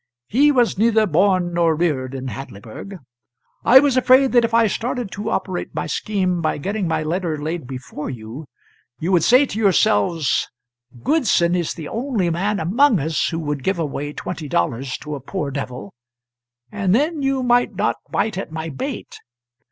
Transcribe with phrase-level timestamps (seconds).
[0.25, 2.97] He was neither born nor reared in Hadleyburg.
[3.63, 7.37] I was afraid that if I started to operate my scheme by getting my letter
[7.39, 8.47] laid before you,
[8.97, 10.49] you would say to yourselves,
[11.03, 15.19] 'Goodson is the only man among us who would give away twenty dollars to a
[15.19, 15.93] poor devil'
[16.71, 19.19] and then you might not bite at my bait.